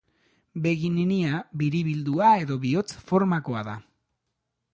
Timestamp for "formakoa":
3.13-3.63